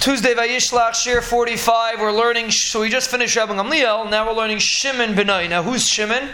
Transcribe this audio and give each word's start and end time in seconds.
Tuesday 0.00 0.32
Vayishlach 0.32 0.92
Shiur 0.92 1.22
45. 1.22 2.00
We're 2.00 2.10
learning. 2.10 2.50
So 2.52 2.80
we 2.80 2.88
just 2.88 3.10
finished 3.10 3.36
Rabbi 3.36 3.52
Gamliel. 3.52 4.10
Now 4.10 4.26
we're 4.26 4.34
learning 4.34 4.56
Shimon 4.56 5.14
Benai. 5.14 5.50
Now 5.50 5.62
who's 5.62 5.86
Shimon? 5.86 6.30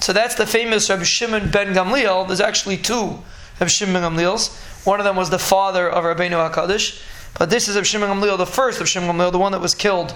So 0.00 0.14
that's 0.14 0.36
the 0.36 0.46
famous 0.46 0.88
Rabbi 0.88 1.02
Shimon 1.02 1.50
ben 1.50 1.74
Gamliel. 1.74 2.26
There's 2.26 2.40
actually 2.40 2.78
two 2.78 3.18
of 3.60 3.70
Shimon 3.70 4.02
Gamliels. 4.02 4.86
One 4.86 5.00
of 5.00 5.04
them 5.04 5.16
was 5.16 5.28
the 5.28 5.38
father 5.38 5.86
of 5.86 6.04
Rabbeinu 6.04 6.50
Hakadosh, 6.50 7.02
but 7.38 7.50
this 7.50 7.68
is 7.68 7.76
of 7.76 7.86
Shimon 7.86 8.08
Gamliel, 8.08 8.38
the 8.38 8.46
first 8.46 8.80
of 8.80 8.88
Shimon 8.88 9.14
Gamliel, 9.14 9.32
the 9.32 9.38
one 9.38 9.52
that 9.52 9.60
was 9.60 9.74
killed 9.74 10.14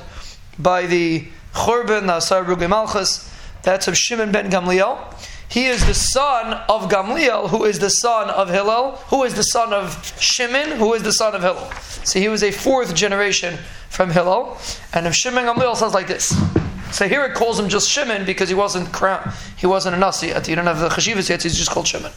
by 0.59 0.87
the 0.87 1.29
Churban 1.53 2.05
Nasar 2.05 2.43
Ruge 2.43 2.67
Malchus. 2.67 3.31
That's 3.65 3.87
of 3.87 3.99
Shimon 3.99 4.33
ben 4.33 4.51
Gamliel. 4.51 4.97
He 5.49 5.67
is 5.67 5.87
the 5.87 5.95
son 5.95 6.53
of 6.69 6.91
Gamliel, 6.91 7.49
who 7.51 7.65
is 7.65 7.79
the 7.79 7.91
son 7.91 8.31
of 8.31 8.51
Hillel, 8.51 8.97
who 9.09 9.23
is 9.25 9.35
the 9.35 9.43
son 9.43 9.73
of 9.73 10.15
Shimon, 10.21 10.79
who 10.79 10.95
is 10.95 11.03
the 11.03 11.13
son 11.13 11.35
of 11.35 11.43
Hillel. 11.43 11.71
So 12.05 12.19
he 12.19 12.29
was 12.29 12.43
a 12.43 12.51
fourth 12.51 12.95
generation 12.95 13.59
from 13.89 14.11
Hillel. 14.11 14.59
And 14.93 15.07
if 15.07 15.15
Shimon 15.15 15.45
Gamliel 15.45 15.77
sounds 15.77 15.95
like 15.95 16.09
this. 16.09 16.35
So 16.93 17.09
here 17.09 17.25
it 17.25 17.35
calls 17.35 17.59
him 17.59 17.69
just 17.69 17.89
Shimon 17.91 18.25
because 18.25 18.49
he 18.49 18.55
wasn't 18.55 18.93
crown, 18.93 19.33
he 19.57 19.67
wasn't 19.67 19.97
a 19.97 19.99
Nasi 19.99 20.29
yet. 20.29 20.47
He 20.47 20.55
didn't 20.55 20.67
have 20.67 20.79
the 20.79 20.89
Chashivas 20.89 21.29
yet, 21.29 21.43
he's 21.43 21.57
just 21.57 21.71
called 21.71 21.87
Shimon. 21.87 22.13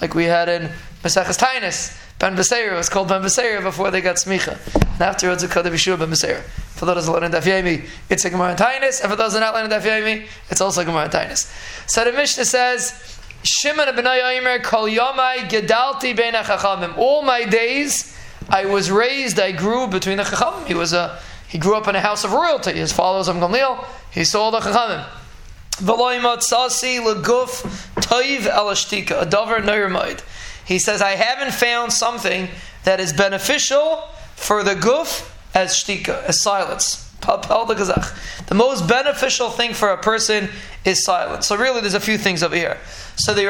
Like 0.00 0.14
we 0.14 0.24
had 0.24 0.48
in 0.48 0.70
Maseches 1.02 1.38
Taanis, 1.38 1.96
Ben 2.18 2.36
Beseir 2.36 2.76
was 2.76 2.88
called 2.88 3.08
Ben 3.08 3.22
Beseir 3.22 3.62
before 3.62 3.90
they 3.90 4.00
got 4.00 4.16
Smicha. 4.16 4.58
And 4.92 5.00
afterwards 5.00 5.42
it 5.42 5.50
called 5.50 5.66
the 5.66 5.70
Yeshua 5.70 5.98
Ben 5.98 6.10
Beseir. 6.10 6.42
For 6.80 6.86
those 6.86 7.04
that 7.04 7.12
learn 7.12 7.24
in 7.24 7.32
Daf 7.32 7.42
Yomi, 7.42 7.86
it's 8.08 8.24
a 8.24 8.30
Gemara 8.30 8.52
in 8.52 8.56
Taanis, 8.56 9.02
and 9.02 9.10
for 9.10 9.16
those 9.16 9.34
that 9.34 9.40
not 9.40 9.52
learn 9.52 9.66
in 9.66 9.70
Daf 9.70 9.82
Yomi, 9.82 10.26
it's 10.48 10.62
also 10.62 10.80
a 10.80 10.84
Gemara 10.86 11.04
in 11.04 11.10
Taanis. 11.10 11.52
So 11.86 12.02
the 12.04 12.12
Mishnah 12.12 12.46
says, 12.46 13.20
Shimon 13.42 13.94
ben 13.94 14.06
Yomer 14.06 14.62
kol 14.62 14.88
yomai 14.88 15.40
gedalti 15.40 16.16
ben 16.16 16.32
chachamim. 16.32 16.96
All 16.96 17.20
my 17.20 17.44
days, 17.44 18.16
I 18.48 18.64
was 18.64 18.90
raised, 18.90 19.38
I 19.38 19.52
grew 19.52 19.88
between 19.88 20.16
the 20.16 20.22
chachamim. 20.22 20.66
He 20.68 20.72
was 20.72 20.94
a, 20.94 21.20
he 21.46 21.58
grew 21.58 21.76
up 21.76 21.86
in 21.86 21.96
a 21.96 22.00
house 22.00 22.24
of 22.24 22.32
royalty. 22.32 22.72
His 22.72 22.94
fathers 22.94 23.28
of 23.28 23.36
Gamliel, 23.36 23.84
he 24.10 24.24
saw 24.24 24.50
the 24.50 24.60
chachamim. 24.60 25.06
V'loy 25.72 26.18
matzasi 26.18 26.98
leguf 27.04 27.60
toiv 27.96 28.50
elashtika, 28.50 29.20
a 29.20 29.26
dover 29.26 29.58
neurmoid. 29.58 30.22
He 30.64 30.78
says, 30.78 31.02
I 31.02 31.10
haven't 31.10 31.52
found 31.52 31.92
something 31.92 32.48
that 32.84 33.00
is 33.00 33.12
beneficial 33.12 34.08
for 34.34 34.62
the 34.62 34.74
guf 34.74 35.30
as 35.54 35.72
shtika, 35.74 36.24
as 36.24 36.40
silence. 36.40 37.06
The 37.20 38.54
most 38.54 38.88
beneficial 38.88 39.50
thing 39.50 39.74
for 39.74 39.90
a 39.90 39.98
person 39.98 40.48
is 40.86 41.04
silence. 41.04 41.46
So 41.46 41.56
really, 41.56 41.82
there's 41.82 41.94
a 41.94 42.00
few 42.00 42.16
things 42.16 42.42
over 42.42 42.56
here. 42.56 42.78
So 43.16 43.34
the, 43.34 43.42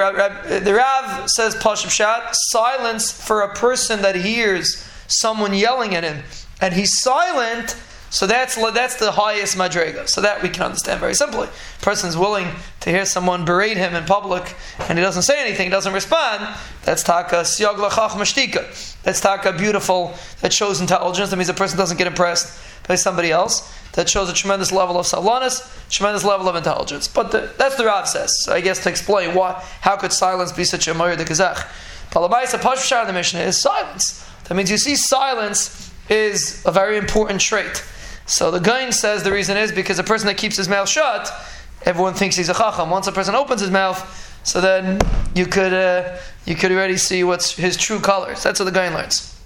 the 0.65 0.75
Rav 0.75 1.31
says, 1.31 1.55
Pashab 1.55 1.91
Shat, 1.91 2.31
silence 2.33 3.12
for 3.12 3.42
a 3.42 3.55
person 3.55 4.03
that 4.03 4.17
hears 4.17 4.84
someone 5.07 5.55
yelling 5.55 5.95
at 5.95 6.03
him, 6.03 6.25
and 6.61 6.75
he's 6.75 7.01
silent, 7.01 7.77
so 8.11 8.27
that's 8.27 8.56
that's 8.72 8.97
the 8.97 9.12
highest 9.12 9.56
madrega. 9.56 10.08
So 10.08 10.20
that 10.20 10.42
we 10.42 10.48
can 10.48 10.64
understand 10.64 10.98
very 10.98 11.14
simply. 11.14 11.47
A 11.47 11.83
person's 11.83 12.17
willing 12.17 12.48
to 12.80 12.91
hear 12.91 13.06
someone 13.06 13.44
berate 13.44 13.77
him 13.77 13.94
in 13.94 14.05
public, 14.05 14.56
and 14.89 14.98
he 14.98 15.02
doesn't 15.02 15.22
say 15.22 15.41
anything, 15.41 15.70
doesn't 15.70 15.92
respond. 15.92 16.56
That's 16.83 17.05
taka 17.05 17.42
siog 17.42 17.77
lachach 17.77 18.11
mashtika. 18.11 19.02
That's 19.05 19.20
taka 19.20 19.52
beautiful. 19.52 20.14
That 20.41 20.52
shows 20.52 20.80
intelligence. 20.80 21.30
That 21.30 21.36
means 21.36 21.48
a 21.48 21.55
person 21.55 21.78
doesn't 21.78 21.98
get 21.98 22.08
impressed 22.08 22.58
by 22.89 22.97
somebody 22.97 23.30
else. 23.30 23.72
That 23.92 24.08
shows 24.08 24.28
a 24.28 24.34
tremendous 24.34 24.72
level 24.72 24.98
of 24.98 25.06
salanis, 25.06 25.89
tremendous 25.89 26.24
level 26.24 26.48
of 26.48 26.56
intelligence. 26.56 27.06
But 27.06 27.30
the, 27.30 27.52
that's 27.58 27.77
the 27.77 27.84
Rav 27.84 28.08
says. 28.08 28.48
I 28.50 28.61
guess 28.61 28.83
to 28.83 28.91
explain 28.91 29.34
why, 29.34 29.52
how 29.83 29.97
could 29.97 30.12
silence 30.12 30.50
be 30.50 30.64
such 30.64 30.89
a 30.89 30.95
moyer 30.95 31.14
de 31.14 31.24
kazach? 31.24 31.64
Palamaisa 32.11 32.58
pashvashar 32.58 33.02
in 33.02 33.06
the 33.06 33.12
Mishnah 33.12 33.41
is 33.41 33.61
silence. 33.61 34.28
That 34.48 34.56
means 34.56 34.69
you 34.69 34.78
see 34.78 34.97
silence 34.97 35.92
is 36.08 36.61
a 36.67 36.72
very 36.72 36.98
important 36.98 37.41
trait. 37.41 37.84
So 38.31 38.53
the 38.53 38.61
Gain 38.61 38.92
says 38.92 39.25
the 39.25 39.33
reason 39.33 39.56
is 39.56 39.73
because 39.73 39.98
a 39.98 40.05
person 40.05 40.28
that 40.28 40.36
keeps 40.36 40.56
his 40.56 40.69
mouth 40.69 40.89
shut, 40.89 41.33
everyone 41.83 42.14
thinks 42.14 42.36
he's 42.36 42.48
a 42.48 42.55
chacham. 42.55 42.89
Once 42.89 43.09
a 43.09 43.12
person 43.12 43.34
opens 43.34 43.61
his 43.61 43.73
mouth, 43.73 43.98
so 44.45 44.61
then 44.61 45.01
you 45.35 45.46
could 45.46 45.74
uh, 45.74 46.17
you 46.46 46.55
could 46.55 46.70
already 46.70 46.96
see 46.96 47.24
what's 47.24 47.57
his 47.57 47.77
true 47.77 47.98
colors. 47.98 48.45
That's 48.45 48.61
what 48.61 48.67
the 48.67 48.70
Gain 48.70 48.95
learns. 48.95 49.36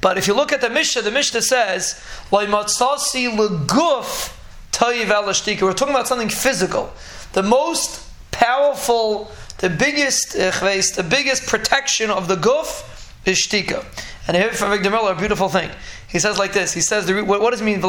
But 0.00 0.16
if 0.16 0.26
you 0.26 0.32
look 0.32 0.54
at 0.54 0.62
the 0.62 0.70
Mishnah, 0.70 1.02
the 1.02 1.10
Mishnah 1.10 1.42
says, 1.42 2.02
"Loimatzasi 2.30 3.36
leguf 3.36 4.34
tayiv 4.72 5.60
We're 5.60 5.74
talking 5.74 5.94
about 5.94 6.08
something 6.08 6.30
physical. 6.30 6.90
The 7.34 7.42
most 7.42 8.08
powerful, 8.30 9.30
the 9.58 9.68
biggest, 9.68 10.34
uh, 10.34 10.50
the 10.50 11.06
biggest 11.06 11.46
protection 11.46 12.10
of 12.10 12.26
the 12.26 12.36
guf 12.36 12.88
is 13.24 13.38
shtika. 13.38 13.84
And 14.28 14.36
here 14.36 14.52
from 14.52 14.70
Avigdor 14.70 14.90
Miller, 14.90 15.12
a 15.12 15.16
beautiful 15.16 15.48
thing. 15.48 15.70
He 16.08 16.18
says 16.18 16.38
like 16.38 16.52
this. 16.52 16.72
He 16.74 16.80
says, 16.80 17.10
what, 17.10 17.40
what 17.40 17.50
does 17.50 17.60
it 17.60 17.64
mean? 17.64 17.80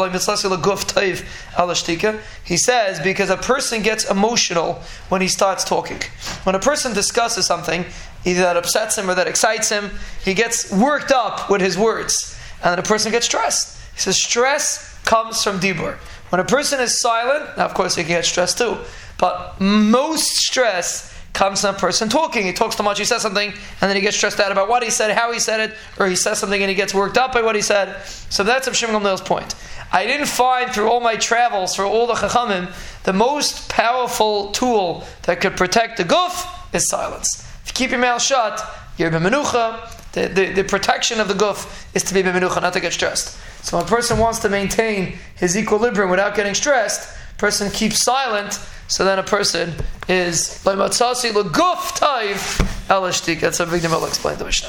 He 2.44 2.58
says 2.58 3.00
because 3.02 3.30
a 3.30 3.38
person 3.38 3.82
gets 3.84 4.10
emotional 4.10 4.82
when 5.10 5.22
he 5.22 5.28
starts 5.28 5.64
talking. 5.64 6.02
When 6.44 6.56
a 6.56 6.60
person 6.60 6.94
discusses 6.94 7.46
something, 7.46 7.86
either 8.26 8.42
that 8.42 8.58
upsets 8.58 8.98
him 8.98 9.10
or 9.10 9.16
that 9.16 9.28
excites 9.28 9.70
him, 9.70 9.92
he 10.24 10.34
gets 10.34 10.72
worked 10.72 11.12
up 11.12 11.50
with 11.50 11.62
his 11.62 11.78
words, 11.78 12.40
and 12.64 12.72
then 12.72 12.80
a 12.80 12.84
person 12.84 13.12
gets 13.12 13.26
stressed. 13.26 13.78
He 13.94 14.00
says 14.00 14.18
stress 14.24 14.98
comes 15.04 15.44
from 15.44 15.60
dibur. 15.60 15.98
When 16.30 16.40
a 16.40 16.46
person 16.46 16.80
is 16.80 17.00
silent, 17.00 17.58
now 17.58 17.66
of 17.66 17.74
course 17.74 17.96
he 17.96 18.04
can 18.04 18.14
get 18.14 18.26
stressed 18.26 18.58
too, 18.58 18.78
but 19.20 19.60
most 19.60 20.26
stress 20.38 21.13
comes 21.34 21.62
from 21.62 21.76
a 21.76 21.78
person 21.78 22.10
talking. 22.10 22.46
He 22.46 22.54
talks 22.54 22.76
too 22.76 22.84
much, 22.84 23.00
he 23.00 23.06
says 23.06 23.24
something, 23.24 23.50
and 23.50 23.90
then 23.90 23.96
he 23.96 24.02
gets 24.02 24.16
stressed 24.16 24.40
out 24.40 24.52
about 24.52 24.70
what 24.70 24.84
he 24.84 24.90
said, 24.90 25.16
how 25.16 25.32
he 25.32 25.40
said 25.40 25.60
it, 25.60 25.78
or 26.00 26.08
he 26.08 26.16
says 26.16 26.40
something 26.40 26.62
and 26.62 26.70
he 26.70 26.76
gets 26.76 26.94
worked 26.94 27.18
up 27.18 27.34
by 27.34 27.42
what 27.42 27.56
he 27.56 27.62
said. 27.62 28.02
So 28.30 28.44
that's 28.44 28.68
Rav 28.68 28.76
Shimon 28.76 29.02
Gamliel's 29.02 29.22
point. 29.22 29.56
I 29.92 30.06
didn't 30.06 30.28
find 30.28 30.72
through 30.72 30.90
all 30.90 31.00
my 31.00 31.16
travels, 31.16 31.76
for 31.76 31.86
all 31.86 32.08
the 32.08 32.14
chachamim, 32.14 32.72
the 33.04 33.14
most 33.14 33.70
powerful 33.70 34.52
tool 34.52 35.06
that 35.24 35.42
could 35.42 35.58
protect 35.58 35.98
the 35.98 36.04
guf 36.04 36.48
is 36.74 36.88
silence. 36.88 37.48
If 37.64 37.70
you 37.70 37.74
keep 37.74 37.92
your 37.92 38.00
mouth 38.00 38.22
shut, 38.22 38.64
you're 38.98 39.12
b'menucha. 39.12 40.00
The, 40.14 40.28
the, 40.28 40.52
the, 40.52 40.64
protection 40.64 41.20
of 41.20 41.28
the 41.28 41.34
guf 41.34 41.96
is 41.96 42.04
to 42.04 42.14
be 42.14 42.22
b'menucha, 42.22 42.62
not 42.62 42.74
to 42.74 42.80
get 42.80 42.94
stressed. 42.94 43.38
So 43.64 43.78
when 43.78 43.86
a 43.86 43.90
person 43.90 44.20
wants 44.20 44.40
to 44.40 44.50
maintain 44.50 45.18
his 45.36 45.58
equilibrium 45.58 46.10
without 46.10 46.36
getting 46.36 46.54
stressed, 46.54 47.18
person 47.38 47.70
keeps 47.72 48.04
silent, 48.04 48.60
so 48.94 49.04
then 49.04 49.18
a 49.18 49.24
person 49.24 49.74
is. 50.08 50.62
That's 53.42 53.58
what 53.58 53.70
Avigdor 53.70 53.90
Miller 53.90 54.08
explain 54.08 54.38
the 54.38 54.46
Mishnah. 54.46 54.62